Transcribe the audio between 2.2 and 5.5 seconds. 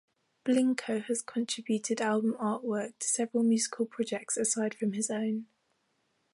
artwork to several musical projects aside from his own.